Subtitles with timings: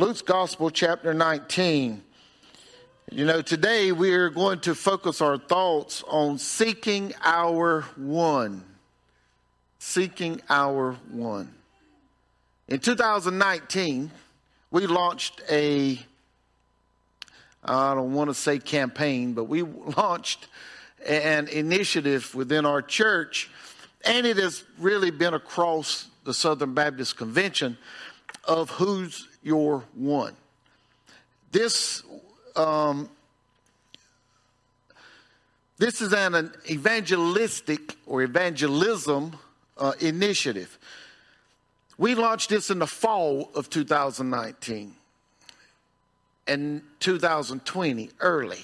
[0.00, 2.02] Luke's Gospel, chapter 19.
[3.12, 8.64] You know, today we are going to focus our thoughts on seeking our one.
[9.78, 11.52] Seeking our one.
[12.66, 14.10] In 2019,
[14.70, 15.98] we launched a,
[17.62, 19.60] I don't want to say campaign, but we
[19.98, 20.48] launched
[21.06, 23.50] an initiative within our church,
[24.06, 27.76] and it has really been across the Southern Baptist Convention
[28.44, 30.34] of who's your one.
[31.52, 32.02] This
[32.56, 33.08] um,
[35.78, 39.38] this is an, evangelistic or evangelism
[39.78, 40.78] uh, initiative.
[41.96, 44.94] We launched this in the fall of 2019
[46.46, 48.58] and 2020, early.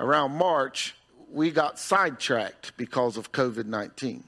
[0.00, 0.96] Around March,
[1.30, 4.24] we got sidetracked because of COVID 19.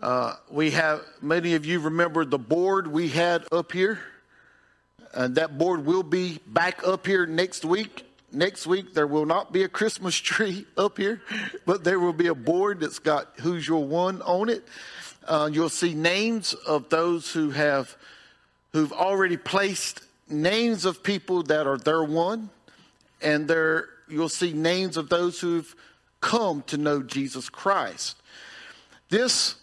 [0.00, 4.00] Uh, we have, many of you remember the board we had up here.
[5.12, 8.06] And that board will be back up here next week.
[8.32, 11.20] Next week, there will not be a Christmas tree up here,
[11.66, 14.64] but there will be a board that's got Who's Your One on it.
[15.26, 17.96] Uh, you'll see names of those who have,
[18.72, 22.50] who've already placed names of people that are their one,
[23.20, 25.74] and there you'll see names of those who've
[26.20, 28.16] come to know Jesus Christ.
[29.08, 29.56] This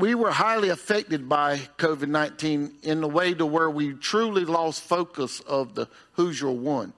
[0.00, 4.82] we were highly affected by COVID 19 in the way to where we truly lost
[4.82, 6.92] focus of the Who's Your One.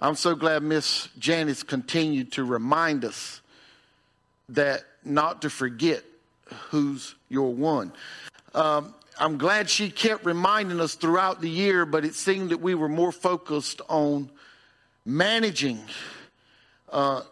[0.00, 3.40] I'm so glad Miss Janice continued to remind us
[4.48, 6.02] that not to forget
[6.70, 7.92] who's your one.
[8.54, 12.74] Um, I'm glad she kept reminding us throughout the year, but it seemed that we
[12.74, 14.30] were more focused on
[15.04, 15.80] managing
[16.92, 17.22] uh,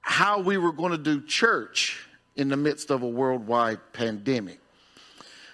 [0.00, 2.05] how we were going to do church
[2.36, 4.60] in the midst of a worldwide pandemic.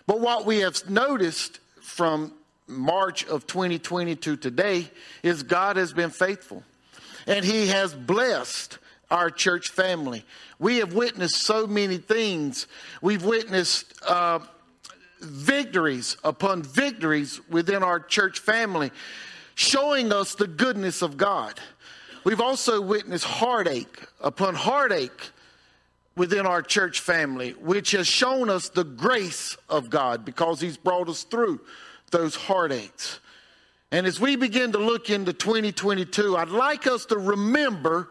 [0.07, 2.33] But what we have noticed from
[2.67, 4.91] March of 2020 to today
[5.23, 6.63] is God has been faithful
[7.27, 8.79] and He has blessed
[9.11, 10.25] our church family.
[10.59, 12.67] We have witnessed so many things.
[13.01, 14.41] We've witnessed uh,
[15.21, 18.91] victories upon victories within our church family,
[19.55, 21.61] showing us the goodness of God.
[22.25, 25.31] We've also witnessed heartache upon heartache
[26.17, 31.09] within our church family, which has shown us the grace of God because He's brought
[31.09, 31.61] us through
[32.11, 33.21] those heartaches.
[33.91, 38.09] And as we begin to look into 2022, I'd like us to remember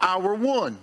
[0.00, 0.78] our one.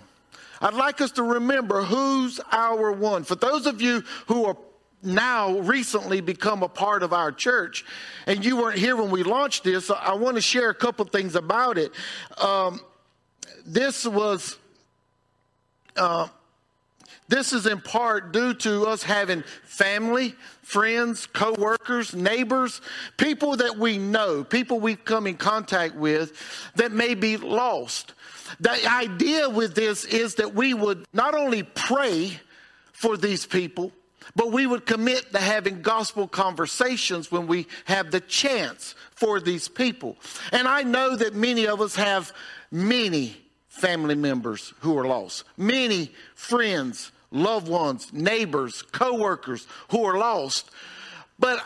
[0.62, 3.24] I'd like us to remember who's our one.
[3.26, 4.58] For those of you who are
[5.04, 7.84] now recently become a part of our church,
[8.26, 11.36] and you weren't here when we launched this, I want to share a couple things
[11.36, 11.92] about it.
[12.38, 12.80] Um,
[13.66, 14.58] this was.
[15.96, 16.28] Uh,
[17.34, 22.80] this is in part due to us having family, friends, co-workers, neighbors,
[23.18, 26.32] people that we know, people we've come in contact with
[26.76, 28.14] that may be lost.
[28.60, 32.40] The idea with this is that we would not only pray
[32.92, 33.92] for these people,
[34.36, 39.68] but we would commit to having gospel conversations when we have the chance for these
[39.68, 40.18] people.
[40.52, 42.32] And I know that many of us have
[42.72, 43.38] many
[43.70, 50.70] family members who are lost, many friends, loved ones, neighbors, coworkers who are lost.
[51.38, 51.62] But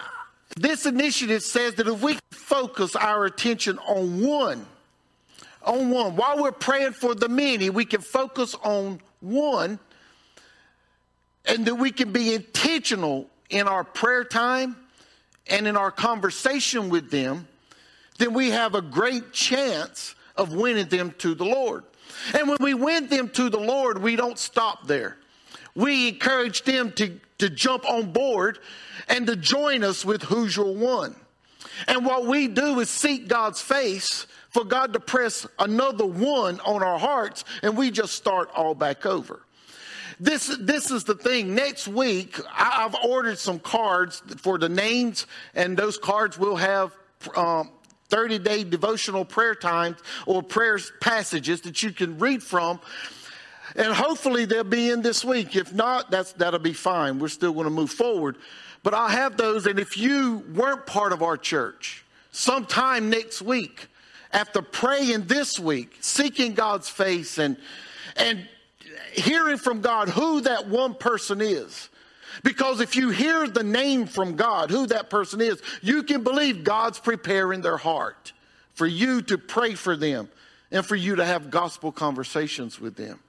[0.56, 4.66] this initiative says that if we focus our attention on one,
[5.62, 9.78] on one, while we're praying for the many, we can focus on one
[11.46, 14.76] and that we can be intentional in our prayer time
[15.50, 17.48] and in our conversation with them,
[18.18, 21.84] then we have a great chance of winning them to the Lord.
[22.34, 25.18] And when we win them to the Lord, we don't stop there.
[25.78, 28.58] We encourage them to, to jump on board
[29.08, 31.16] and to join us with Who's Your One.
[31.88, 36.82] And what we do is seek God's face for God to press another one on
[36.82, 39.44] our hearts, and we just start all back over.
[40.20, 41.54] This, this is the thing.
[41.54, 46.98] Next week, I, have ordered some cards for the names, and those cards will have
[47.36, 47.70] um,
[48.10, 52.80] 30 day devotional prayer times or prayer passages that you can read from.
[53.78, 55.56] And hopefully they'll be in this week.
[55.56, 57.20] If not, that's, that'll be fine.
[57.20, 58.36] We're still going to move forward.
[58.82, 59.68] But I'll have those.
[59.68, 63.88] And if you weren't part of our church, sometime next week,
[64.32, 67.56] after praying this week, seeking God's face and,
[68.16, 68.48] and
[69.14, 71.90] hearing from God who that one person is,
[72.44, 76.64] because if you hear the name from God, who that person is, you can believe
[76.64, 78.34] God's preparing their heart
[78.74, 80.30] for you to pray for them
[80.72, 83.20] and for you to have gospel conversations with them.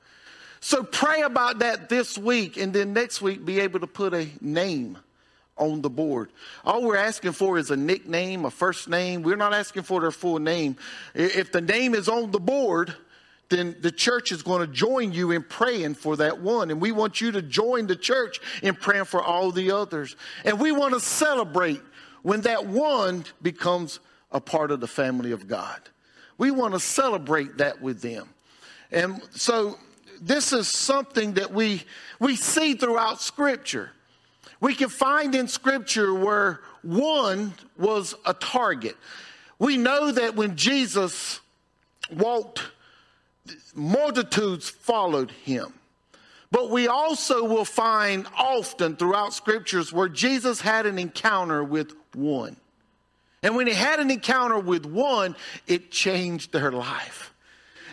[0.60, 4.28] So pray about that this week and then next week be able to put a
[4.40, 4.98] name
[5.56, 6.30] on the board.
[6.64, 9.22] All we're asking for is a nickname, a first name.
[9.22, 10.76] We're not asking for their full name.
[11.14, 12.94] If the name is on the board,
[13.48, 16.70] then the church is going to join you in praying for that one.
[16.70, 20.16] And we want you to join the church in praying for all the others.
[20.44, 21.80] And we want to celebrate
[22.22, 24.00] when that one becomes
[24.30, 25.80] a part of the family of God.
[26.36, 28.28] We want to celebrate that with them.
[28.90, 29.78] And so
[30.20, 31.82] this is something that we,
[32.18, 33.90] we see throughout Scripture.
[34.60, 38.96] We can find in Scripture where one was a target.
[39.58, 41.40] We know that when Jesus
[42.10, 42.62] walked,
[43.74, 45.72] multitudes followed him.
[46.50, 52.56] But we also will find often throughout scriptures where Jesus had an encounter with one.
[53.42, 55.36] And when he had an encounter with one,
[55.66, 57.34] it changed their life.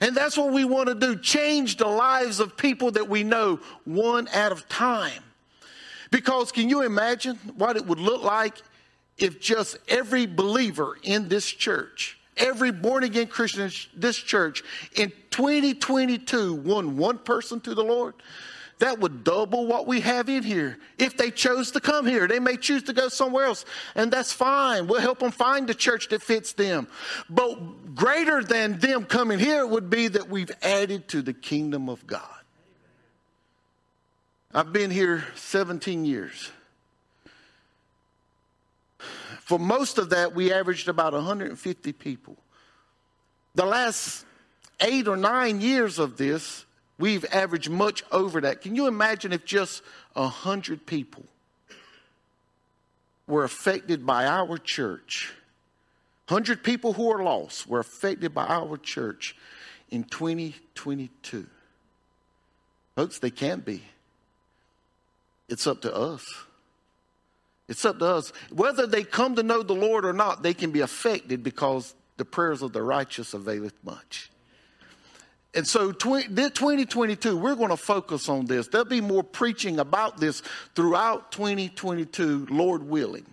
[0.01, 3.59] And that's what we want to do change the lives of people that we know
[3.85, 5.23] one at a time.
[6.11, 8.57] Because can you imagine what it would look like
[9.17, 14.63] if just every believer in this church, every born again Christian in this church
[14.95, 18.15] in 2022 won one person to the Lord?
[18.79, 20.77] That would double what we have in here.
[20.97, 24.33] If they chose to come here, they may choose to go somewhere else, and that's
[24.33, 24.87] fine.
[24.87, 26.87] We'll help them find a church that fits them.
[27.29, 32.05] But greater than them coming here would be that we've added to the kingdom of
[32.05, 32.21] God.
[34.53, 36.51] I've been here 17 years.
[39.41, 42.37] For most of that, we averaged about 150 people.
[43.53, 44.25] The last
[44.81, 46.65] eight or nine years of this,
[46.97, 48.61] We've averaged much over that.
[48.61, 49.83] Can you imagine if just
[50.13, 51.23] 100 people
[53.27, 55.33] were affected by our church?
[56.29, 59.35] 100 people who are lost were affected by our church
[59.89, 61.47] in 2022.
[62.95, 63.83] Folks, they can be.
[65.49, 66.25] It's up to us.
[67.67, 68.31] It's up to us.
[68.51, 72.25] Whether they come to know the Lord or not, they can be affected because the
[72.25, 74.29] prayers of the righteous availeth much.
[75.55, 78.67] And so, 2022, we're going to focus on this.
[78.67, 80.41] There'll be more preaching about this
[80.75, 83.25] throughout 2022, Lord willing.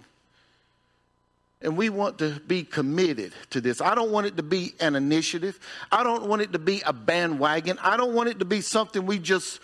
[1.60, 3.80] And we want to be committed to this.
[3.80, 5.58] I don't want it to be an initiative.
[5.90, 7.78] I don't want it to be a bandwagon.
[7.82, 9.58] I don't want it to be something we just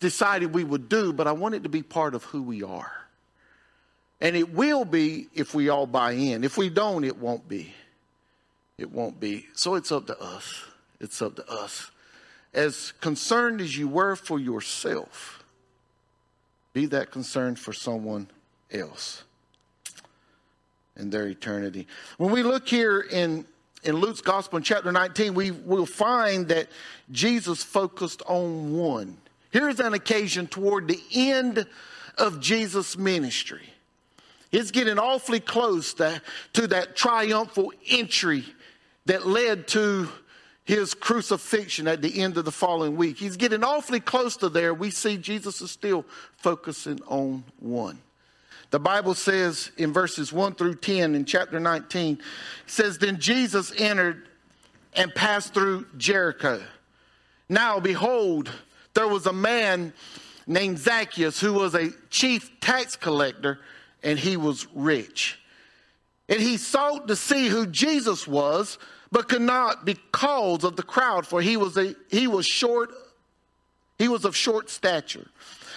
[0.00, 2.92] decided we would do, but I want it to be part of who we are.
[4.20, 6.44] And it will be if we all buy in.
[6.44, 7.72] If we don't, it won't be.
[8.76, 9.46] It won't be.
[9.54, 10.62] So it's up to us.
[11.00, 11.90] It's up to us
[12.54, 15.42] as concerned as you were for yourself,
[16.72, 18.28] be that concerned for someone
[18.70, 19.24] else
[20.96, 21.86] in their eternity.
[22.18, 23.46] When we look here in,
[23.82, 26.68] in Luke's Gospel in chapter 19, we will find that
[27.10, 29.16] Jesus focused on one.
[29.50, 31.66] Here's an occasion toward the end
[32.18, 33.68] of Jesus' ministry.
[34.50, 36.20] It's getting awfully close to,
[36.52, 38.44] to that triumphal entry
[39.06, 40.08] that led to
[40.64, 43.18] his crucifixion at the end of the following week.
[43.18, 44.72] He's getting awfully close to there.
[44.72, 46.04] We see Jesus is still
[46.36, 47.98] focusing on one.
[48.70, 52.20] The Bible says in verses 1 through 10 in chapter 19,
[52.66, 54.28] says, Then Jesus entered
[54.94, 56.62] and passed through Jericho.
[57.48, 58.50] Now, behold,
[58.94, 59.92] there was a man
[60.46, 63.58] named Zacchaeus who was a chief tax collector,
[64.02, 65.38] and he was rich.
[66.28, 68.78] And he sought to see who Jesus was
[69.12, 72.90] but could not because of the crowd, for he was a he was short,
[73.98, 75.28] he was of short stature.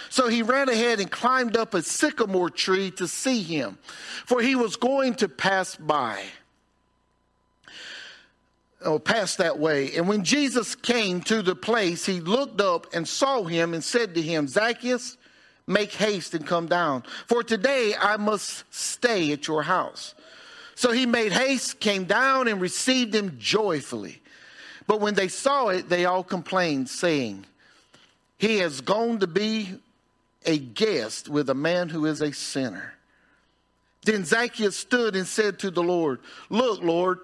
[0.08, 3.78] So he ran ahead and climbed up a sycamore tree to see him,
[4.24, 6.22] for he was going to pass by.
[8.84, 9.96] Or pass that way.
[9.96, 14.14] And when Jesus came to the place, he looked up and saw him and said
[14.14, 15.16] to him, Zacchaeus,
[15.66, 20.14] make haste and come down, for today I must stay at your house.
[20.76, 24.20] So he made haste, came down, and received him joyfully.
[24.86, 27.46] But when they saw it, they all complained, saying,
[28.36, 29.80] He has gone to be
[30.44, 32.92] a guest with a man who is a sinner.
[34.02, 37.20] Then Zacchaeus stood and said to the Lord, Look, Lord,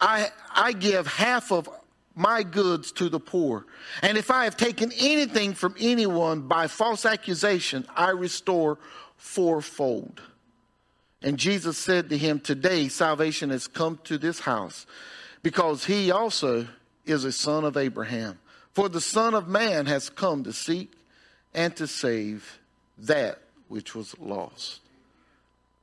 [0.00, 1.68] I, I give half of
[2.14, 3.66] my goods to the poor.
[4.02, 8.78] And if I have taken anything from anyone by false accusation, I restore
[9.16, 10.22] fourfold.
[11.24, 14.84] And Jesus said to him, Today salvation has come to this house,
[15.42, 16.68] because he also
[17.06, 18.38] is a son of Abraham.
[18.72, 20.92] For the Son of Man has come to seek
[21.54, 22.58] and to save
[22.98, 23.38] that
[23.68, 24.80] which was lost.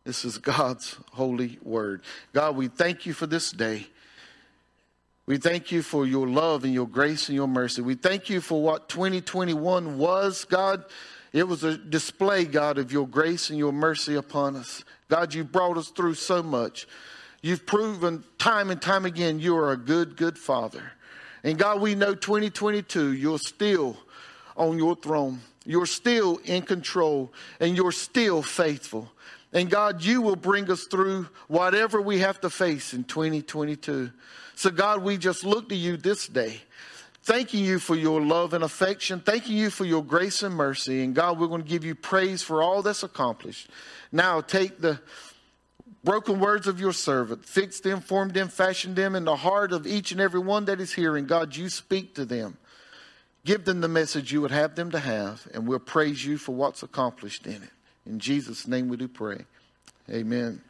[0.03, 2.01] This is God's holy word.
[2.33, 3.87] God, we thank you for this day.
[5.25, 7.81] We thank you for your love and your grace and your mercy.
[7.81, 10.83] We thank you for what 2021 was, God.
[11.33, 14.83] It was a display, God, of your grace and your mercy upon us.
[15.07, 16.87] God, you brought us through so much.
[17.41, 20.91] You've proven time and time again you are a good, good Father.
[21.43, 23.97] And God, we know 2022, you're still
[24.55, 25.39] on your throne.
[25.65, 29.11] You're still in control and you're still faithful.
[29.53, 34.11] And God, you will bring us through whatever we have to face in 2022.
[34.55, 36.61] So, God, we just look to you this day,
[37.23, 41.03] thanking you for your love and affection, thanking you for your grace and mercy.
[41.03, 43.69] And God, we're going to give you praise for all that's accomplished.
[44.11, 44.99] Now, take the
[46.03, 49.85] broken words of your servant, fix them, form them, fashion them in the heart of
[49.85, 51.25] each and every one that is here, hearing.
[51.25, 52.57] God, you speak to them.
[53.43, 56.53] Give them the message you would have them to have, and we'll praise you for
[56.53, 57.71] what's accomplished in it.
[58.05, 59.45] In Jesus' name we do pray.
[60.09, 60.61] Amen.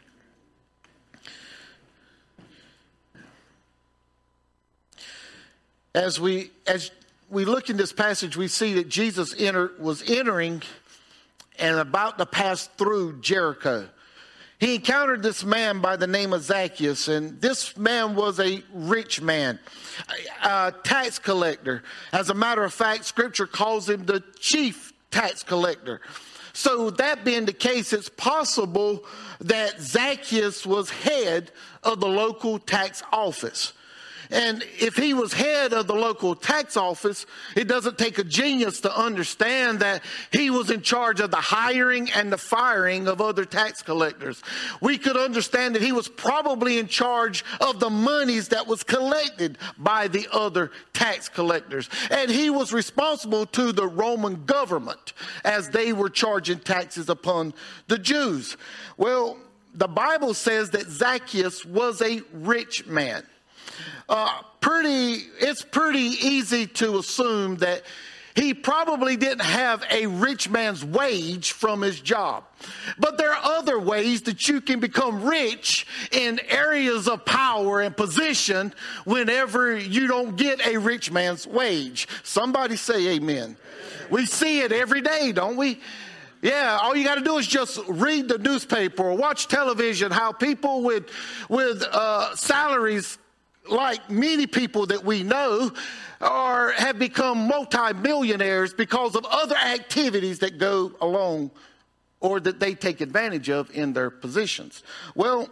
[5.93, 6.91] As we as
[7.29, 10.61] we look in this passage, we see that Jesus enter, was entering
[11.57, 13.87] and about to pass through Jericho
[14.61, 19.19] he encountered this man by the name of Zacchaeus, and this man was a rich
[19.19, 19.57] man,
[20.43, 21.81] a tax collector.
[22.13, 25.99] As a matter of fact, scripture calls him the chief tax collector.
[26.53, 29.03] So, that being the case, it's possible
[29.39, 33.73] that Zacchaeus was head of the local tax office.
[34.31, 38.79] And if he was head of the local tax office, it doesn't take a genius
[38.81, 43.43] to understand that he was in charge of the hiring and the firing of other
[43.43, 44.41] tax collectors.
[44.79, 49.57] We could understand that he was probably in charge of the monies that was collected
[49.77, 51.89] by the other tax collectors.
[52.09, 55.11] And he was responsible to the Roman government
[55.43, 57.53] as they were charging taxes upon
[57.87, 58.55] the Jews.
[58.95, 59.37] Well,
[59.73, 63.25] the Bible says that Zacchaeus was a rich man
[64.09, 67.83] uh, pretty, it's pretty easy to assume that
[68.35, 72.45] he probably didn't have a rich man's wage from his job.
[72.97, 77.95] But there are other ways that you can become rich in areas of power and
[77.95, 78.73] position
[79.05, 82.07] whenever you don't get a rich man's wage.
[82.23, 83.57] Somebody say amen.
[84.09, 85.79] We see it every day, don't we?
[86.41, 90.11] Yeah, all you got to do is just read the newspaper or watch television.
[90.11, 91.09] How people with
[91.49, 93.19] with uh, salaries
[93.69, 95.71] like many people that we know,
[96.21, 101.51] are have become multimillionaires because of other activities that go along
[102.19, 104.83] or that they take advantage of in their positions.
[105.15, 105.49] Well,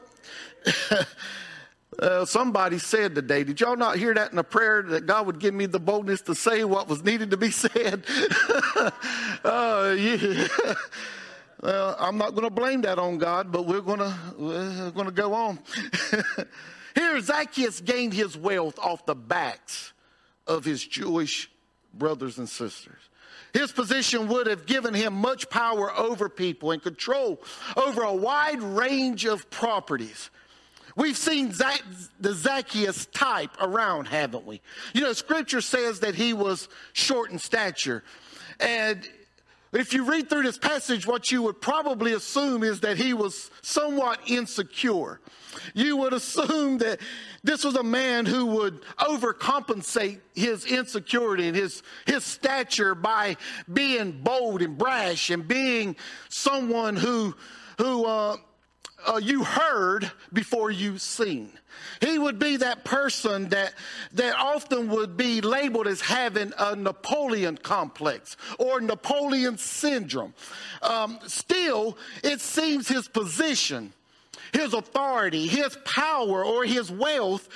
[1.99, 5.39] uh, somebody said today, did y'all not hear that in a prayer that God would
[5.39, 8.05] give me the boldness to say what was needed to be said?
[9.43, 10.47] uh, yeah.
[11.61, 15.07] well, I'm not going to blame that on God, but we're going to we're going
[15.07, 15.59] to go on.
[16.95, 19.93] Here, Zacchaeus gained his wealth off the backs
[20.47, 21.49] of his Jewish
[21.93, 22.99] brothers and sisters.
[23.53, 27.41] His position would have given him much power over people and control
[27.75, 30.29] over a wide range of properties.
[30.95, 31.83] We've seen Zac-
[32.19, 34.61] the Zacchaeus type around, haven't we?
[34.93, 38.03] You know, scripture says that he was short in stature.
[38.59, 39.07] And
[39.71, 43.51] if you read through this passage, what you would probably assume is that he was
[43.61, 45.19] somewhat insecure.
[45.73, 46.99] You would assume that
[47.43, 53.37] this was a man who would overcompensate his insecurity and his, his stature by
[53.71, 55.95] being bold and brash and being
[56.29, 57.35] someone who,
[57.77, 58.37] who uh,
[59.07, 61.51] uh, you heard before you seen.
[62.01, 63.73] He would be that person that,
[64.13, 70.33] that often would be labeled as having a Napoleon complex or Napoleon syndrome.
[70.81, 73.93] Um, still, it seems his position,
[74.53, 77.49] his authority, his power, or his wealth,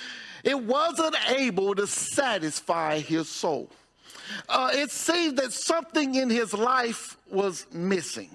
[0.43, 3.69] it wasn't able to satisfy his soul.
[4.49, 8.29] Uh, it seemed that something in his life was missing.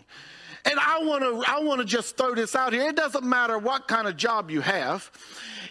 [0.65, 2.89] And I want to I want to just throw this out here.
[2.89, 5.11] It doesn't matter what kind of job you have.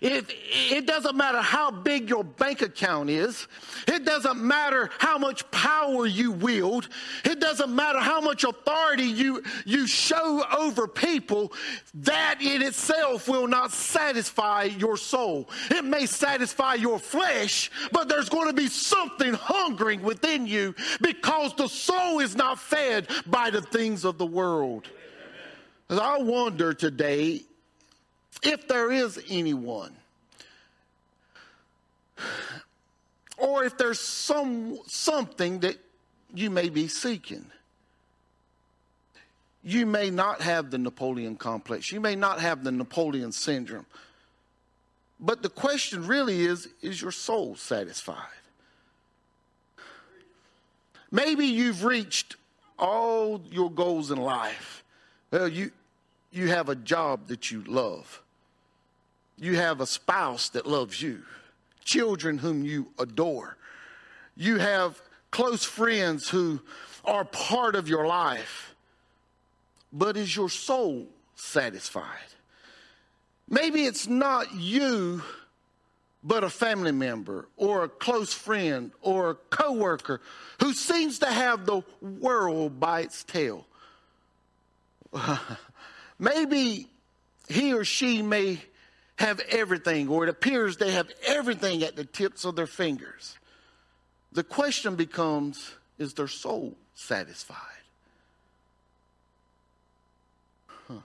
[0.02, 3.48] It, it doesn't matter how big your bank account is.
[3.88, 6.88] It doesn't matter how much power you wield.
[7.24, 11.52] It doesn't matter how much authority you, you show over people.
[11.96, 15.50] That in itself will not satisfy your soul.
[15.72, 21.56] It may satisfy your flesh, but there's going to be something hungering within you because
[21.56, 24.88] the soul is not fed by the things of the world.
[25.90, 27.47] I wonder today
[28.44, 29.96] if there is anyone,
[33.38, 35.78] or if there's some something that
[36.34, 37.46] you may be seeking.
[39.64, 41.92] You may not have the Napoleon complex.
[41.92, 43.86] You may not have the Napoleon syndrome.
[45.20, 48.18] But the question really is is your soul satisfied?
[51.12, 52.36] Maybe you've reached
[52.78, 54.84] all your goals in life.
[55.32, 55.72] Well, you,
[56.32, 58.22] you have a job that you love,
[59.38, 61.24] you have a spouse that loves you,
[61.84, 63.58] children whom you adore,
[64.36, 65.00] you have
[65.32, 66.60] close friends who
[67.06, 68.76] are part of your life.
[69.94, 72.04] But is your soul satisfied?
[73.50, 75.24] Maybe it's not you,
[76.24, 80.20] but a family member or a close friend or a coworker
[80.60, 83.66] who seems to have the world by its tail.
[86.20, 86.88] Maybe
[87.48, 88.60] he or she may
[89.18, 93.38] have everything, or it appears they have everything at the tips of their fingers.
[94.32, 97.58] The question becomes is their soul satisfied?
[100.68, 101.00] Huh.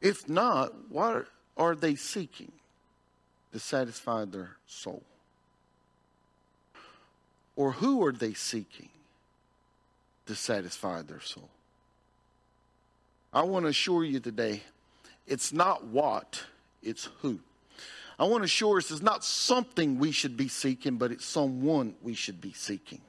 [0.00, 1.26] If not, what
[1.56, 2.52] are they seeking
[3.52, 5.02] to satisfy their soul?
[7.56, 8.88] Or who are they seeking
[10.26, 11.48] to satisfy their soul?
[13.32, 14.62] I want to assure you today
[15.26, 16.42] it's not what,
[16.82, 17.40] it's who.
[18.18, 21.94] I want to assure us it's not something we should be seeking, but it's someone
[22.02, 23.00] we should be seeking.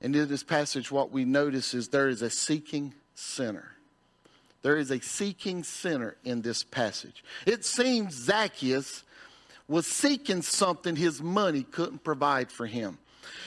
[0.00, 3.72] And in this passage, what we notice is there is a seeking sinner.
[4.62, 7.22] There is a seeking sinner in this passage.
[7.46, 9.04] It seems Zacchaeus
[9.68, 12.98] was seeking something his money couldn't provide for him.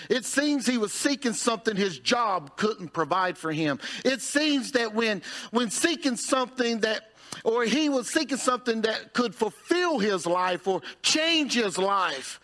[0.10, 3.80] It seems he was seeking something his job couldn't provide for him.
[4.06, 7.09] It seems that when, when seeking something that,
[7.44, 12.40] or he was seeking something that could fulfill his life or change his life,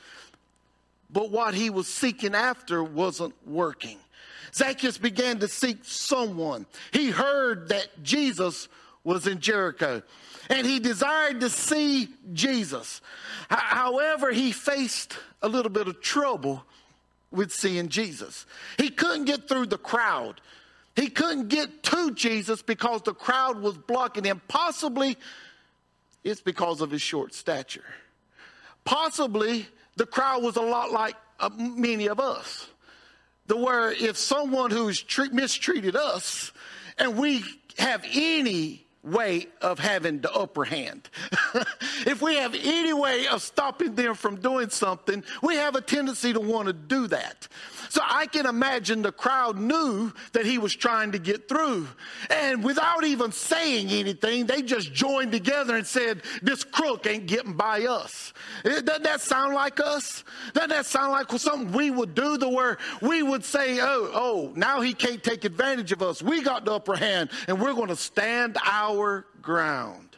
[1.10, 3.98] but what he was seeking after wasn't working.
[4.54, 6.66] Zacchaeus began to seek someone.
[6.92, 8.68] He heard that Jesus
[9.04, 10.02] was in Jericho
[10.50, 13.02] and he desired to see Jesus.
[13.50, 16.64] However, he faced a little bit of trouble
[17.32, 18.46] with seeing Jesus.
[18.78, 20.42] He couldn't get through the crowd.
[20.96, 24.42] He couldn't get to Jesus because the crowd was blocking him.
[24.48, 25.18] Possibly
[26.24, 27.86] it's because of his short stature.
[28.86, 29.68] Possibly
[29.98, 32.68] the crowd was a lot like uh, many of us.
[33.48, 36.52] The where if someone who's tre- mistreated us
[36.98, 37.44] and we
[37.78, 41.10] have any way of having the upper hand.
[42.06, 46.34] if we have any way of stopping them from doing something, we have a tendency
[46.34, 47.48] to want to do that.
[47.90, 51.88] So I can imagine the crowd knew that he was trying to get through.
[52.30, 57.54] And without even saying anything, they just joined together and said, This crook ain't getting
[57.54, 58.34] by us.
[58.66, 60.24] Eh, doesn't that sound like us?
[60.54, 64.54] Doesn't that sound like something we would do to where we would say, Oh, oh,
[64.56, 66.22] now he can't take advantage of us.
[66.22, 70.16] We got the upper hand and we're going to stand our our ground.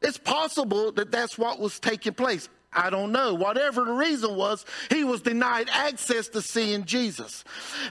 [0.00, 2.48] It's possible that that's what was taking place.
[2.72, 3.34] I don't know.
[3.34, 7.44] Whatever the reason was, he was denied access to seeing Jesus.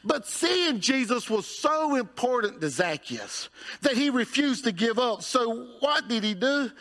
[0.03, 3.49] But seeing Jesus was so important to Zacchaeus
[3.81, 5.21] that he refused to give up.
[5.21, 6.71] So what did he do?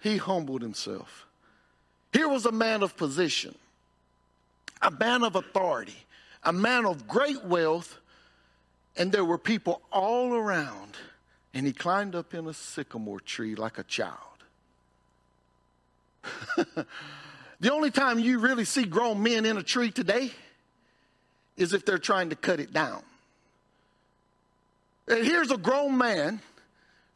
[0.00, 1.26] He humbled himself.
[2.12, 3.54] Here was a man of position,
[4.80, 6.06] a man of authority,
[6.42, 7.98] a man of great wealth,
[8.96, 10.96] and there were people all around
[11.52, 14.14] and he climbed up in a sycamore tree like a child.
[17.60, 20.30] the only time you really see grown men in a tree today
[21.56, 23.02] is if they're trying to cut it down.
[25.08, 26.40] And here's a grown man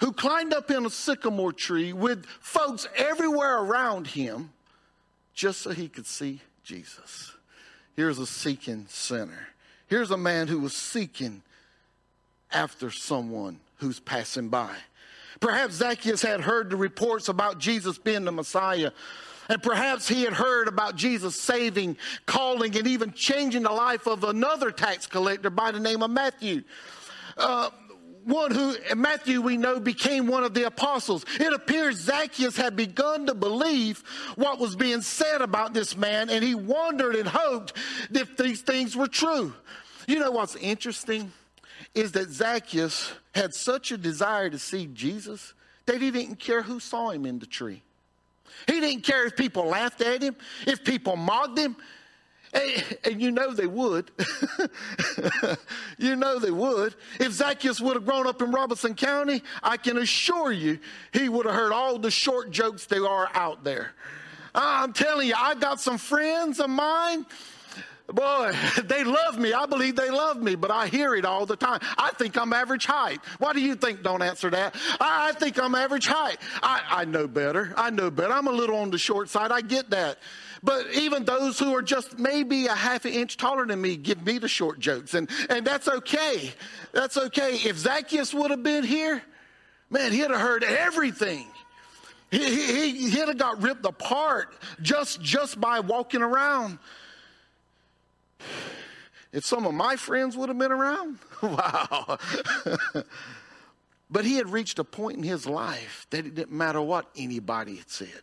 [0.00, 4.50] who climbed up in a sycamore tree with folks everywhere around him
[5.32, 7.32] just so he could see Jesus.
[7.96, 9.48] Here's a seeking sinner.
[9.86, 11.42] Here's a man who was seeking
[12.50, 14.74] after someone who's passing by.
[15.40, 18.92] Perhaps Zacchaeus had heard the reports about Jesus being the Messiah.
[19.50, 24.24] And perhaps he had heard about Jesus saving, calling, and even changing the life of
[24.24, 26.62] another tax collector by the name of Matthew.
[27.36, 27.68] Uh,
[28.24, 31.26] one who, Matthew, we know, became one of the apostles.
[31.38, 34.02] It appears Zacchaeus had begun to believe
[34.36, 37.74] what was being said about this man, and he wondered and hoped
[38.10, 39.52] if these things were true.
[40.06, 41.32] You know what's interesting?
[41.94, 45.54] Is that Zacchaeus had such a desire to see Jesus
[45.86, 47.82] that he didn't care who saw him in the tree.
[48.66, 51.76] He didn't care if people laughed at him, if people mocked him.
[52.52, 54.12] And, and you know they would.
[55.98, 56.94] you know they would.
[57.18, 60.78] If Zacchaeus would have grown up in Robeson County, I can assure you
[61.12, 63.92] he would have heard all the short jokes there are out there.
[64.54, 67.26] I'm telling you, I got some friends of mine
[68.12, 68.52] Boy,
[68.84, 69.52] they love me.
[69.52, 71.80] I believe they love me, but I hear it all the time.
[71.96, 73.20] I think I'm average height.
[73.38, 74.02] What do you think?
[74.02, 74.74] Don't answer that.
[75.00, 76.36] I, I think I'm average height.
[76.62, 77.72] I, I know better.
[77.76, 78.32] I know better.
[78.32, 79.50] I'm a little on the short side.
[79.50, 80.18] I get that.
[80.62, 84.24] But even those who are just maybe a half an inch taller than me give
[84.24, 85.14] me the short jokes.
[85.14, 86.52] And, and that's okay.
[86.92, 87.54] That's okay.
[87.56, 89.22] If Zacchaeus would have been here,
[89.90, 91.46] man, he'd have heard everything.
[92.30, 96.78] He, he, he'd have got ripped apart just, just by walking around.
[99.32, 102.18] If some of my friends would have been around, wow.
[104.10, 107.76] but he had reached a point in his life that it didn't matter what anybody
[107.76, 108.22] had said.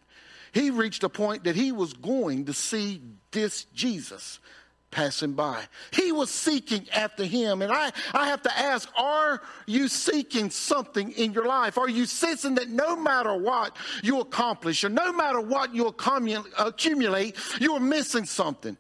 [0.54, 4.40] He reached a point that he was going to see this Jesus
[4.92, 5.64] passing by.
[5.92, 7.62] He was seeking after him.
[7.62, 11.78] And I, I have to ask, are you seeking something in your life?
[11.78, 17.38] Are you sensing that no matter what you accomplish or no matter what you accumulate,
[17.60, 18.78] you are missing something?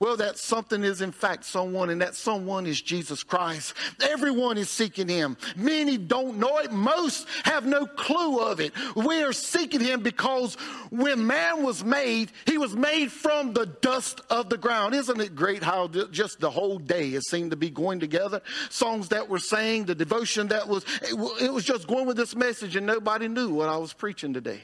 [0.00, 3.74] Well, that something is in fact someone, and that someone is Jesus Christ.
[4.00, 5.36] Everyone is seeking him.
[5.56, 6.70] Many don't know it.
[6.70, 8.72] Most have no clue of it.
[8.94, 10.54] We are seeking him because
[10.90, 14.94] when man was made, he was made from the dust of the ground.
[14.94, 18.40] Isn't it great how just the whole day it seemed to be going together?
[18.70, 22.76] Songs that were sang, the devotion that was, it was just going with this message,
[22.76, 24.60] and nobody knew what I was preaching today.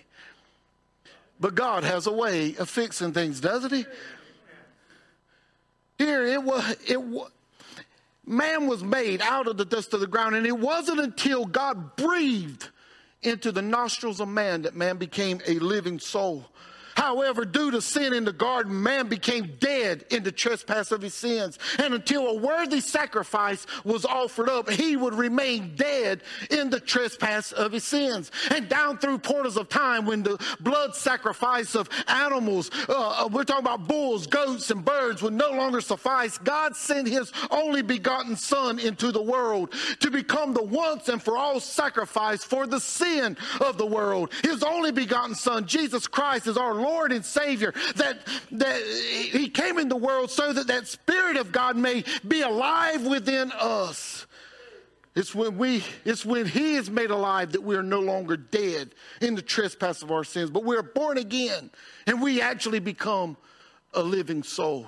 [1.41, 3.85] But God has a way of fixing things, doesn't he?
[5.99, 7.31] Here it was, it was,
[8.27, 11.97] man was made out of the dust of the ground, and it wasn't until God
[11.97, 12.69] breathed
[13.23, 16.47] into the nostrils of man that man became a living soul.
[16.95, 21.15] However, due to sin in the garden, man became dead in the trespass of his
[21.15, 21.59] sins.
[21.79, 27.53] And until a worthy sacrifice was offered up, he would remain dead in the trespass
[27.53, 28.31] of his sins.
[28.51, 33.45] And down through portals of time, when the blood sacrifice of animals, uh, uh we're
[33.45, 38.37] talking about bulls, goats, and birds, would no longer suffice, God sent his only begotten
[38.37, 43.37] Son into the world to become the once and for all sacrifice for the sin
[43.61, 44.33] of the world.
[44.43, 48.19] His only begotten Son, Jesus Christ, is our Lord and Savior, that,
[48.53, 48.83] that
[49.33, 53.53] He came in the world so that that Spirit of God may be alive within
[53.53, 54.27] us.
[55.15, 58.91] It's when we, it's when He is made alive that we are no longer dead
[59.21, 61.71] in the trespass of our sins, but we are born again
[62.07, 63.37] and we actually become
[63.93, 64.87] a living soul.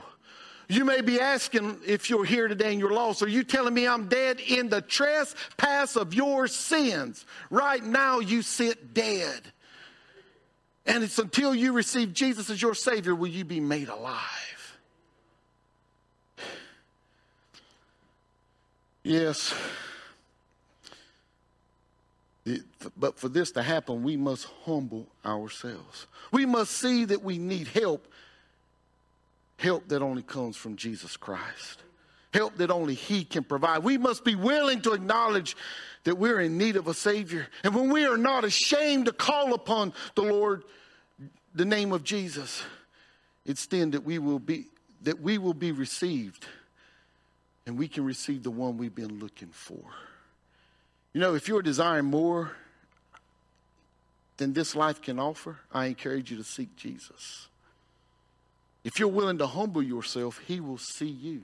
[0.69, 3.87] You may be asking if you're here today and you're lost, are you telling me
[3.87, 7.25] I'm dead in the trespass of your sins?
[7.51, 9.53] Right now, you sit dead.
[10.87, 14.79] And it's until you receive Jesus as your Savior will you be made alive.
[19.03, 19.55] Yes.
[22.97, 26.07] But for this to happen, we must humble ourselves.
[26.31, 28.07] We must see that we need help,
[29.59, 31.83] help that only comes from Jesus Christ,
[32.37, 33.83] help that only He can provide.
[33.83, 35.57] We must be willing to acknowledge
[36.05, 37.47] that we're in need of a Savior.
[37.65, 40.63] And when we are not ashamed to call upon the Lord,
[41.55, 42.63] the name of Jesus,
[43.47, 44.67] it's then that we will be
[45.03, 46.47] that we will be received
[47.65, 49.81] and we can receive the one we've been looking for.
[51.13, 52.53] You know, if you're desiring more
[54.37, 57.49] than this life can offer, I encourage you to seek Jesus.
[58.85, 61.43] If you're willing to humble yourself, he will see you.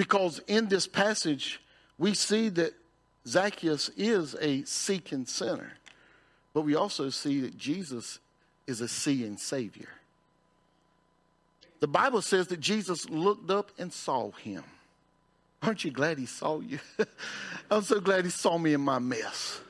[0.00, 1.60] Because in this passage,
[1.98, 2.72] we see that
[3.28, 5.74] Zacchaeus is a seeking sinner,
[6.54, 8.18] but we also see that Jesus
[8.66, 9.90] is a seeing Savior.
[11.80, 14.64] The Bible says that Jesus looked up and saw him.
[15.60, 16.78] Aren't you glad he saw you?
[17.70, 19.60] I'm so glad he saw me in my mess.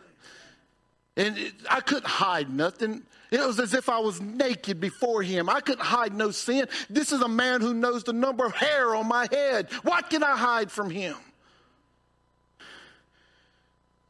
[1.16, 3.02] And it, I couldn't hide nothing.
[3.30, 5.48] It was as if I was naked before him.
[5.48, 6.66] I couldn't hide no sin.
[6.88, 9.72] This is a man who knows the number of hair on my head.
[9.82, 11.16] What can I hide from him?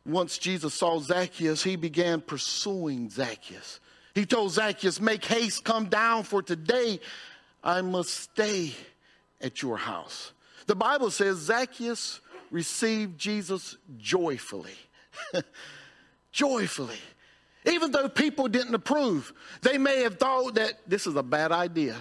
[0.07, 3.81] Once Jesus saw Zacchaeus, he began pursuing Zacchaeus.
[4.15, 7.01] He told Zacchaeus, Make haste, come down, for today
[7.63, 8.73] I must stay
[9.41, 10.33] at your house.
[10.67, 14.75] The Bible says Zacchaeus received Jesus joyfully.
[16.33, 16.99] joyfully.
[17.67, 21.97] Even though people didn't approve, they may have thought that this is a bad idea.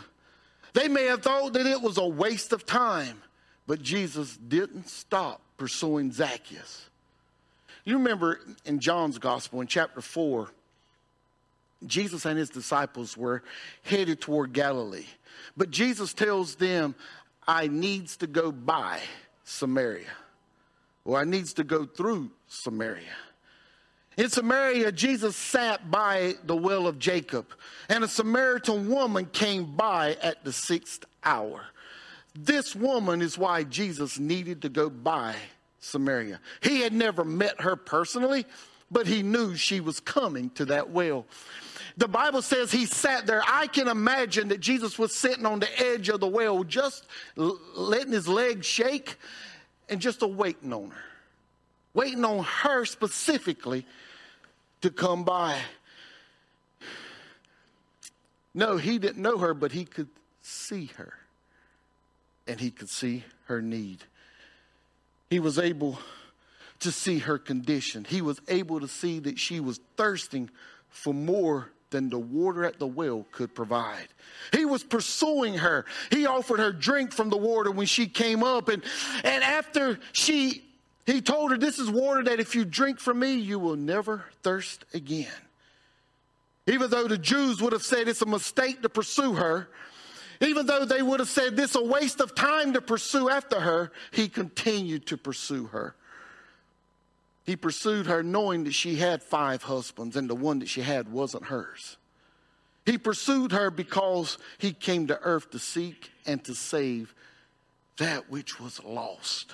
[0.74, 3.22] They may have thought that it was a waste of time,
[3.68, 6.90] but Jesus didn't stop pursuing Zacchaeus.
[7.84, 10.50] You remember in John's gospel in chapter 4,
[11.86, 13.44] Jesus and his disciples were
[13.84, 15.06] headed toward Galilee.
[15.58, 16.96] But Jesus tells them,
[17.48, 19.00] I needs to go by
[19.44, 20.12] Samaria.
[21.06, 23.16] Or I needs to go through Samaria.
[24.20, 27.46] In Samaria, Jesus sat by the well of Jacob,
[27.88, 31.62] and a Samaritan woman came by at the sixth hour.
[32.38, 35.36] This woman is why Jesus needed to go by
[35.80, 36.42] Samaria.
[36.62, 38.46] He had never met her personally,
[38.92, 41.26] but he knew she was coming to that well.
[41.96, 43.42] The Bible says he sat there.
[43.48, 48.12] I can imagine that Jesus was sitting on the edge of the well, just letting
[48.12, 49.16] his legs shake
[49.88, 51.04] and just waiting on her,
[51.94, 53.86] waiting on her specifically
[54.82, 55.60] to come by.
[58.54, 60.10] No, he didn't know her, but he could
[60.42, 61.14] see her
[62.48, 64.00] and he could see her need.
[65.30, 66.00] He was able
[66.80, 68.06] to see her condition.
[68.06, 70.50] He was able to see that she was thirsting
[70.90, 74.08] for more than the water at the well could provide.
[74.54, 75.86] He was pursuing her.
[76.12, 78.70] He offered her drink from the water when she came up.
[78.70, 78.84] And,
[79.24, 80.64] and after she,
[81.06, 84.26] he told her, This is water that if you drink from me, you will never
[84.44, 85.28] thirst again.
[86.68, 89.70] Even though the Jews would have said it's a mistake to pursue her,
[90.42, 93.92] even though they would have said this a waste of time to pursue after her,
[94.12, 95.96] he continued to pursue her.
[97.44, 101.12] He pursued her knowing that she had five husbands and the one that she had
[101.12, 101.98] wasn't hers.
[102.86, 107.14] He pursued her because he came to earth to seek and to save
[107.98, 109.52] that which was lost.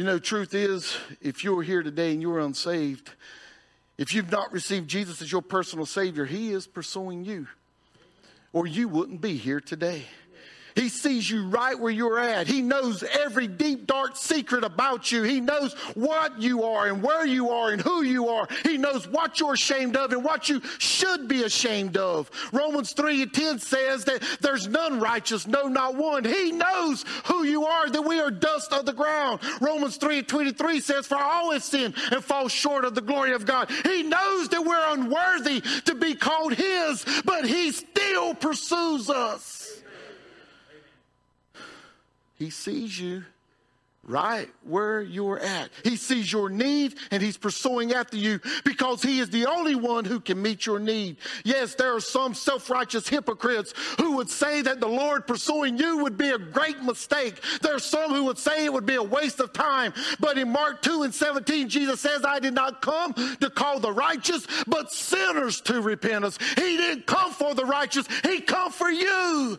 [0.00, 3.10] You know, truth is, if you're here today and you're unsaved,
[3.98, 7.48] if you've not received Jesus as your personal Savior, He is pursuing you,
[8.54, 10.06] or you wouldn't be here today.
[10.74, 12.46] He sees you right where you're at.
[12.46, 15.22] He knows every deep, dark secret about you.
[15.22, 18.46] He knows what you are and where you are and who you are.
[18.64, 22.30] He knows what you're ashamed of and what you should be ashamed of.
[22.52, 26.24] Romans 3 and 10 says that there's none righteous, no, not one.
[26.24, 29.40] He knows who you are, that we are dust of the ground.
[29.60, 33.32] Romans 3 and 23 says, For all have sinned and fall short of the glory
[33.32, 33.70] of God.
[33.84, 39.59] He knows that we're unworthy to be called His, but He still pursues us.
[42.40, 43.24] He sees you
[44.02, 45.68] right where you're at.
[45.84, 50.06] He sees your need and he's pursuing after you because he is the only one
[50.06, 51.18] who can meet your need.
[51.44, 55.98] Yes, there are some self righteous hypocrites who would say that the Lord pursuing you
[55.98, 57.42] would be a great mistake.
[57.60, 59.92] There are some who would say it would be a waste of time.
[60.18, 63.92] But in Mark 2 and 17, Jesus says, I did not come to call the
[63.92, 66.38] righteous, but sinners to repentance.
[66.56, 69.58] He didn't come for the righteous, he come for you.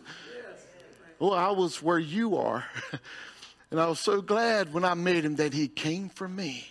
[1.22, 2.64] Well, I was where you are.
[3.70, 6.66] and I was so glad when I met him that he came for me.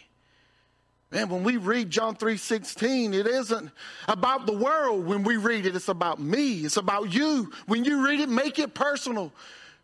[1.10, 3.72] Man, when we read John 3:16, it isn't
[4.10, 6.66] about the world when we read it, it's about me.
[6.66, 7.54] It's about you.
[7.66, 9.32] When you read it, make it personal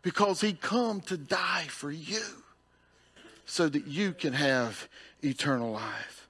[0.02, 2.26] because he come to die for you
[3.46, 4.90] so that you can have
[5.24, 6.28] eternal life.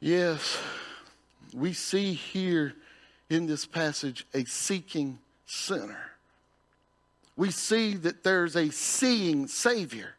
[0.00, 0.56] Yes,
[1.52, 2.72] we see here
[3.28, 6.09] in this passage a seeking sinner
[7.40, 10.14] we see that there's a seeing Savior.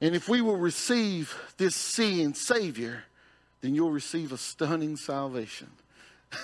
[0.00, 3.04] And if we will receive this seeing Savior,
[3.60, 5.68] then you'll receive a stunning salvation.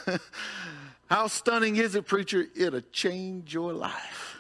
[1.10, 2.46] How stunning is it, preacher?
[2.54, 4.37] It'll change your life.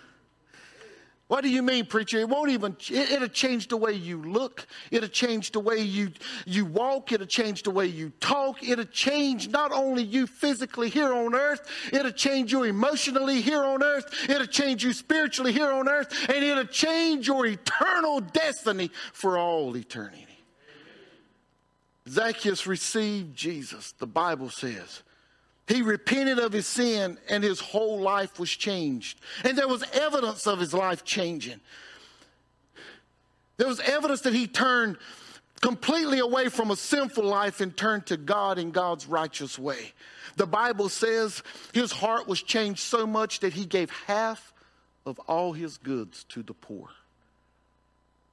[1.28, 2.18] What do you mean, preacher?
[2.18, 4.66] It won't even, it, will change the way you look.
[4.90, 6.10] It'll change the way you,
[6.46, 7.12] you walk.
[7.12, 8.66] It'll change the way you talk.
[8.66, 11.60] It'll change not only you physically here on earth,
[11.92, 14.06] it'll change you emotionally here on earth.
[14.26, 16.10] It'll change you spiritually here on earth.
[16.30, 20.24] And it'll change your eternal destiny for all eternity.
[22.08, 25.02] Zacchaeus received Jesus, the Bible says.
[25.68, 29.20] He repented of his sin and his whole life was changed.
[29.44, 31.60] And there was evidence of his life changing.
[33.58, 34.96] There was evidence that he turned
[35.60, 39.92] completely away from a sinful life and turned to God in God's righteous way.
[40.36, 41.42] The Bible says
[41.74, 44.54] his heart was changed so much that he gave half
[45.04, 46.88] of all his goods to the poor.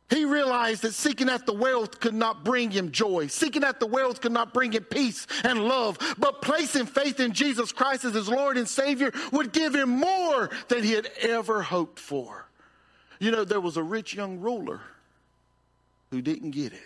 [0.10, 3.28] He realized that seeking after wealth could not bring him joy.
[3.28, 5.98] Seeking after wealth could not bring him peace and love.
[6.20, 10.52] But placing faith in Jesus Christ as his Lord and Savior would give him more
[10.68, 12.48] than he had ever hoped for.
[13.20, 14.82] You know, there was a rich young ruler
[16.12, 16.80] who didn't get it.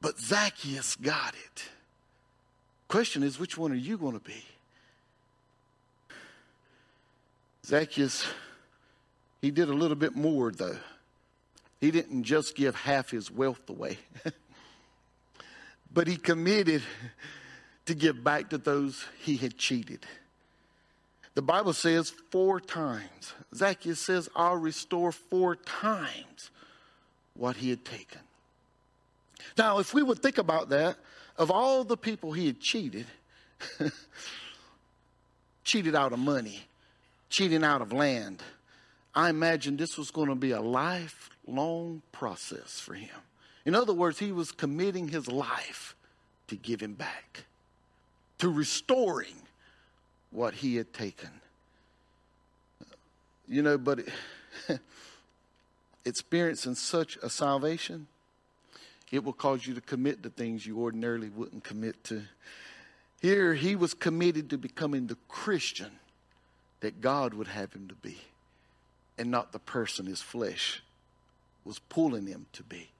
[0.00, 1.64] But Zacchaeus got it.
[2.86, 4.44] Question is, which one are you going to be?
[7.66, 8.26] Zacchaeus,
[9.42, 10.78] he did a little bit more, though.
[11.80, 13.98] He didn't just give half his wealth away,
[15.92, 16.82] but he committed
[17.86, 20.06] to give back to those he had cheated.
[21.34, 23.34] The Bible says four times.
[23.54, 26.50] Zacchaeus says, I'll restore four times
[27.34, 28.20] what he had taken.
[29.56, 30.96] Now, if we would think about that,
[31.36, 33.06] of all the people he had cheated,
[35.64, 36.60] cheated out of money,
[37.30, 38.42] cheating out of land,
[39.14, 40.60] I imagine this was going to be a
[41.46, 43.08] lifelong process for him.
[43.64, 45.94] In other words, he was committing his life
[46.48, 47.44] to giving back,
[48.38, 49.36] to restoring
[50.30, 51.30] what he had taken.
[53.48, 54.08] You know, but it,
[56.04, 58.06] experiencing such a salvation,
[59.10, 62.22] it will cause you to commit to things you ordinarily wouldn't commit to.
[63.20, 65.90] Here, he was committed to becoming the Christian
[66.80, 68.18] that God would have him to be,
[69.18, 70.82] and not the person his flesh
[71.70, 72.90] was pulling him to be.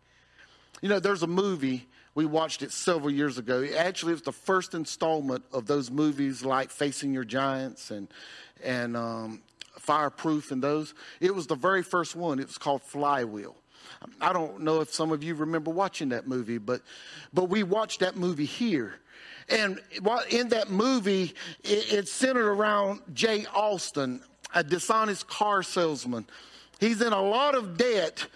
[0.81, 3.67] You know, there's a movie, we watched it several years ago.
[3.77, 8.07] Actually, it was the first installment of those movies like Facing Your Giants and,
[8.63, 9.43] and um,
[9.77, 10.95] Fireproof and those.
[11.19, 12.39] It was the very first one.
[12.39, 13.57] It was called Flywheel.
[14.21, 16.83] I don't know if some of you remember watching that movie, but,
[17.35, 18.95] but we watched that movie here.
[19.49, 19.81] And
[20.31, 24.21] in that movie, it's centered around Jay Austin,
[24.55, 26.29] a dishonest car salesman.
[26.79, 28.27] He's in a lot of debt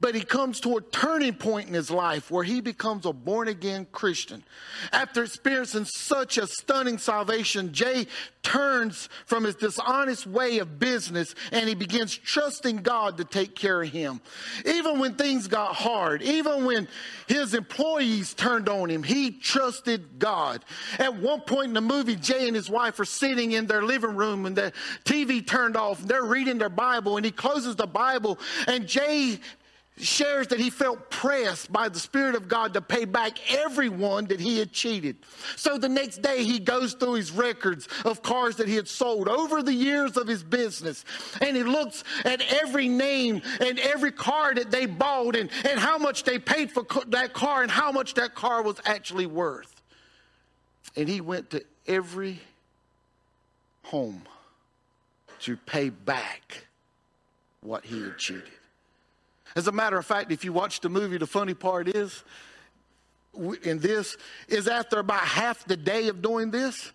[0.00, 3.48] but he comes to a turning point in his life where he becomes a born
[3.48, 4.42] again Christian.
[4.92, 8.06] After experiencing such a stunning salvation, Jay
[8.42, 13.82] turns from his dishonest way of business and he begins trusting God to take care
[13.82, 14.22] of him.
[14.64, 16.88] Even when things got hard, even when
[17.26, 20.64] his employees turned on him, he trusted God.
[20.98, 24.16] At one point in the movie, Jay and his wife are sitting in their living
[24.16, 24.72] room and the
[25.04, 29.38] TV turned off and they're reading their Bible and he closes the Bible and Jay
[29.98, 34.40] shares that he felt pressed by the Spirit of God to pay back everyone that
[34.40, 35.16] he had cheated.
[35.56, 39.28] So the next day he goes through his records of cars that he had sold
[39.28, 41.04] over the years of his business.
[41.40, 45.98] And he looks at every name and every car that they bought and, and how
[45.98, 49.82] much they paid for that car and how much that car was actually worth.
[50.96, 52.40] And he went to every
[53.84, 54.22] home
[55.40, 56.66] to pay back
[57.60, 58.59] what he had cheated.
[59.56, 62.22] As a matter of fact, if you watch the movie, the funny part is,
[63.62, 64.16] in this,
[64.48, 66.92] is after about half the day of doing this,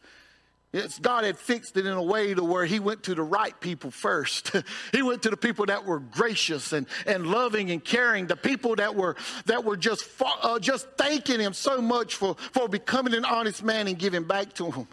[0.75, 3.57] it's God had fixed it in a way to where he went to the right
[3.61, 4.51] people first.
[4.91, 8.75] he went to the people that were gracious and, and loving and caring, the people
[8.75, 9.15] that were
[9.45, 13.87] that were just uh, just thanking him so much for, for becoming an honest man
[13.87, 14.87] and giving back to him.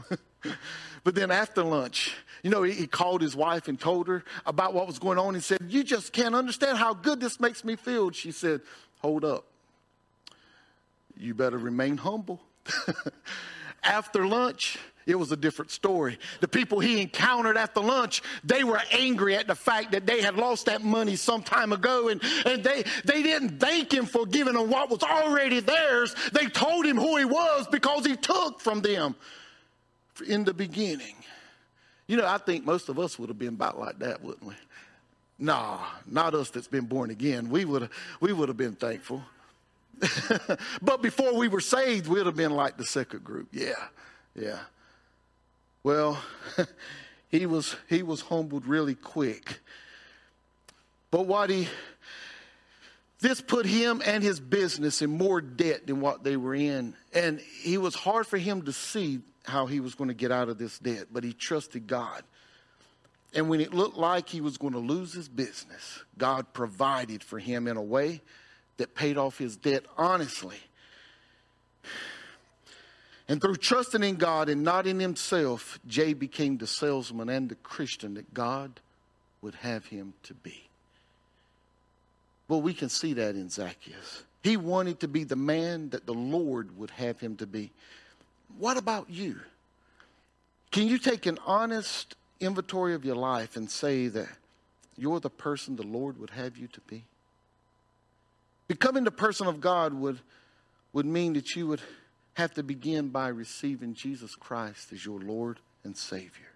[1.02, 4.74] but then after lunch, you know, he, he called his wife and told her about
[4.74, 5.34] what was going on.
[5.34, 8.10] He said, You just can't understand how good this makes me feel.
[8.10, 8.60] She said,
[9.00, 9.44] Hold up.
[11.16, 12.40] You better remain humble.
[13.84, 16.18] After lunch, it was a different story.
[16.40, 20.36] The people he encountered after lunch, they were angry at the fact that they had
[20.36, 24.54] lost that money some time ago and, and they, they didn't thank him for giving
[24.54, 26.14] them what was already theirs.
[26.32, 29.16] They told him who he was because he took from them
[30.26, 31.16] in the beginning.
[32.06, 34.54] You know, I think most of us would have been about like that, wouldn't we?
[35.38, 37.50] Nah, not us that's been born again.
[37.50, 39.22] We would have, we would have been thankful.
[40.82, 43.48] but before we were saved, we'd have been like the second group.
[43.52, 43.72] Yeah,
[44.34, 44.58] yeah.
[45.84, 46.22] Well,
[47.28, 49.60] he was he was humbled really quick.
[51.10, 51.68] But what he
[53.22, 56.94] this put him and his business in more debt than what they were in.
[57.14, 60.48] And it was hard for him to see how he was going to get out
[60.48, 62.22] of this debt, but he trusted God.
[63.34, 67.38] And when it looked like he was going to lose his business, God provided for
[67.38, 68.20] him in a way
[68.76, 70.58] that paid off his debt honestly.
[73.28, 77.54] And through trusting in God and not in himself, Jay became the salesman and the
[77.54, 78.80] Christian that God
[79.40, 80.68] would have him to be.
[82.48, 84.24] Well, we can see that in Zacchaeus.
[84.42, 87.70] He wanted to be the man that the Lord would have him to be.
[88.58, 89.40] What about you?
[90.70, 94.28] Can you take an honest inventory of your life and say that
[94.96, 97.04] you're the person the Lord would have you to be?
[98.68, 100.18] Becoming the person of God would,
[100.92, 101.82] would mean that you would
[102.34, 106.51] have to begin by receiving Jesus Christ as your Lord and Savior.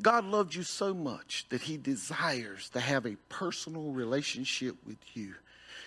[0.00, 5.34] God loved you so much that He desires to have a personal relationship with you.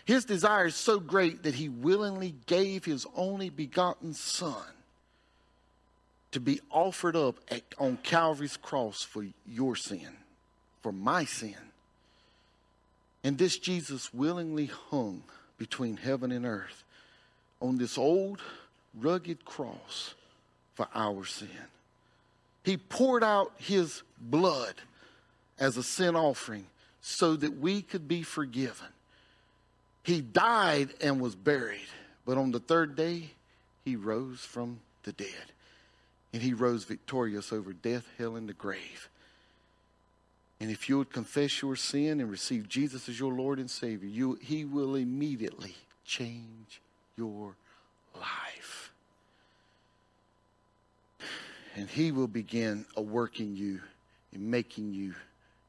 [0.06, 4.64] His desire is so great that he willingly gave his only begotten Son
[6.32, 10.10] to be offered up at, on Calvary's cross for your sin,
[10.82, 11.56] for my sin.
[13.24, 15.24] And this Jesus willingly hung
[15.58, 16.84] between heaven and earth
[17.62, 18.42] on this old,
[19.00, 20.16] rugged cross
[20.74, 21.48] for our sin.
[22.64, 24.76] He poured out his blood
[25.60, 26.66] as a sin offering
[27.02, 28.88] so that we could be forgiven.
[30.04, 31.88] He died and was buried,
[32.26, 33.32] but on the third day,
[33.84, 35.52] he rose from the dead.
[36.34, 39.10] And he rose victorious over death, hell, and the grave.
[40.62, 44.08] And if you would confess your sin and receive Jesus as your Lord and Savior,
[44.08, 46.82] you, He will immediately change
[47.18, 47.56] your
[48.16, 48.91] life.
[51.76, 53.82] And He will begin a work in you
[54.34, 55.14] and making you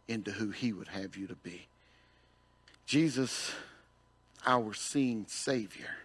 [0.09, 1.67] into who He would have you to be.
[2.87, 3.53] Jesus,
[4.45, 5.97] our seeing Savior,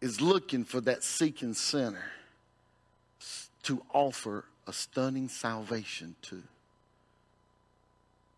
[0.00, 2.10] is looking for that seeking sinner
[3.62, 6.42] to offer a stunning salvation to.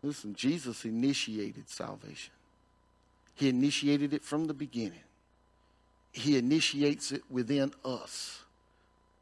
[0.03, 2.31] Listen, Jesus initiated salvation.
[3.35, 5.03] He initiated it from the beginning.
[6.11, 8.39] He initiates it within us.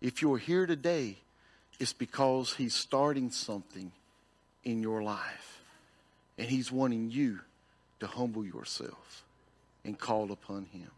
[0.02, 1.18] If you're here today,
[1.80, 3.92] it's because He's starting something
[4.64, 5.62] in your life.
[6.38, 7.40] And He's wanting you
[8.00, 9.24] to humble yourself
[9.84, 10.92] and call upon Him.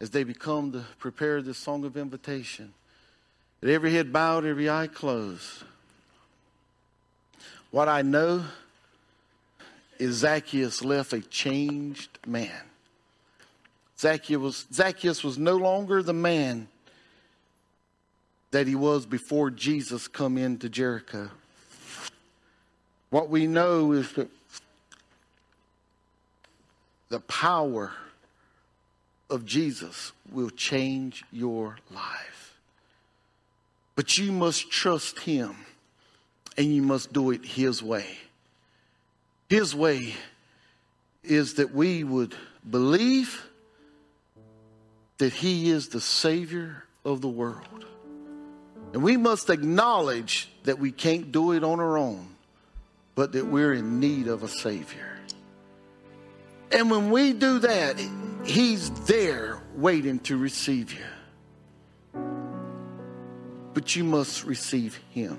[0.00, 2.72] As they become to prepare this song of invitation,
[3.60, 5.62] that every head bowed, every eye closed.
[7.70, 8.44] What I know
[9.98, 12.62] is Zacchaeus left a changed man.
[13.98, 16.68] Zacchaeus was, Zacchaeus was no longer the man
[18.50, 21.30] that he was before Jesus come into Jericho.
[23.10, 24.30] What we know is that
[27.08, 27.92] the power
[29.28, 32.58] of Jesus will change your life.
[33.96, 35.56] But you must trust him
[36.56, 38.06] and you must do it his way.
[39.48, 40.14] His way
[41.24, 42.34] is that we would
[42.68, 43.46] believe
[45.18, 47.84] that He is the Savior of the world.
[48.92, 52.34] And we must acknowledge that we can't do it on our own,
[53.14, 55.18] but that we're in need of a Savior.
[56.72, 58.00] And when we do that,
[58.44, 62.20] He's there waiting to receive you.
[63.74, 65.38] But you must receive Him.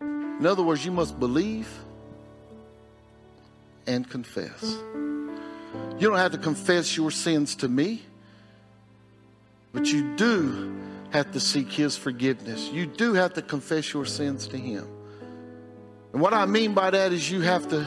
[0.00, 1.68] In other words, you must believe
[3.86, 4.62] and confess.
[4.62, 8.02] You don't have to confess your sins to me,
[9.72, 10.74] but you do
[11.14, 12.68] have to seek His forgiveness.
[12.70, 14.84] You do have to confess your sins to Him.
[16.12, 17.86] And what I mean by that is you have to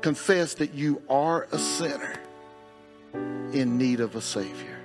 [0.00, 2.20] confess that you are a sinner
[3.52, 4.78] in need of a Savior.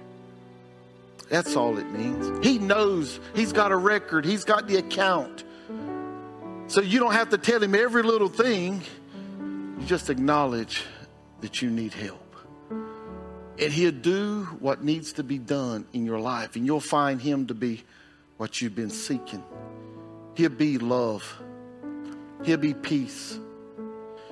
[1.30, 2.46] That's all it means.
[2.46, 5.44] He knows, He's got a record, He's got the account.
[6.68, 8.84] So you don't have to tell Him every little thing.
[9.40, 10.84] You just acknowledge
[11.42, 12.31] that you need help.
[13.60, 16.56] And He'll do what needs to be done in your life.
[16.56, 17.84] And you'll find Him to be
[18.38, 19.44] what you've been seeking.
[20.36, 21.24] He'll be love,
[22.44, 23.40] He'll be peace,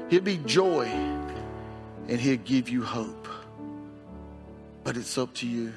[0.09, 3.27] He'll be joy, and He'll give you hope.
[4.83, 5.73] But it's up to you.